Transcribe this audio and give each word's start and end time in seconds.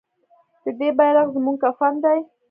د 0.63 0.65
دې 0.79 0.89
بیرغ 0.97 1.27
زموږ 1.35 1.57
کفن 1.63 1.93
دی؟ 2.03 2.19